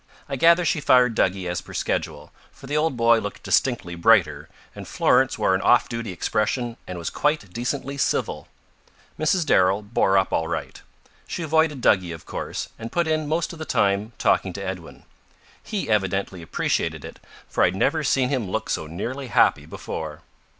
I 0.27 0.35
gather 0.35 0.65
she 0.65 0.81
fired 0.81 1.13
Duggie 1.13 1.47
as 1.47 1.61
per 1.61 1.73
schedule, 1.75 2.31
for 2.51 2.65
the 2.65 2.75
old 2.75 2.97
boy 2.97 3.19
looked 3.19 3.43
distinctly 3.43 3.93
brighter, 3.93 4.49
and 4.73 4.87
Florence 4.87 5.37
wore 5.37 5.53
an 5.53 5.61
off 5.61 5.87
duty 5.87 6.11
expression 6.11 6.75
and 6.87 6.97
was 6.97 7.11
quite 7.11 7.53
decently 7.53 7.99
civil. 7.99 8.47
Mrs. 9.19 9.45
Darrell 9.45 9.83
bore 9.83 10.17
up 10.17 10.33
all 10.33 10.47
right. 10.47 10.81
She 11.27 11.43
avoided 11.43 11.81
Duggie, 11.81 12.13
of 12.15 12.25
course, 12.25 12.69
and 12.79 12.91
put 12.91 13.07
in 13.07 13.27
most 13.27 13.53
of 13.53 13.59
the 13.59 13.63
time 13.63 14.13
talking 14.17 14.53
to 14.53 14.65
Edwin. 14.65 15.03
He 15.61 15.87
evidently 15.87 16.41
appreciated 16.41 17.05
it, 17.05 17.19
for 17.47 17.61
I 17.63 17.67
had 17.67 17.75
never 17.75 18.03
seen 18.03 18.29
him 18.29 18.49
look 18.49 18.71
so 18.71 18.87
nearly 18.87 19.27
happy 19.27 19.67
before. 19.67 20.23